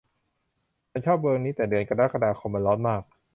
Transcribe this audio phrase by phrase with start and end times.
[0.91, 3.03] ฉันชอบเมืองนี้แต่เดือนกรกฎาคมมันร้อนมาก